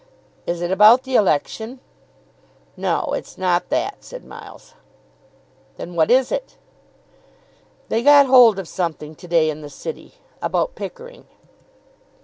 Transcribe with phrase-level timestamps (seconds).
[0.47, 1.79] "Is it about the election?"
[2.75, 4.73] "No, it's not that," said Miles.
[5.77, 6.57] "Then what is it?"
[7.87, 11.27] "They got hold of something to day in the City about Pickering."